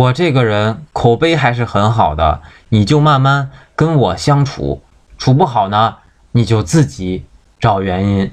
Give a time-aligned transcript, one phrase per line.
[0.00, 4.80] 我这个人口碑还是很好的你就慢慢跟我相处
[5.18, 5.96] 处不好呢
[6.32, 7.26] 你就自己
[7.58, 8.28] 找原因。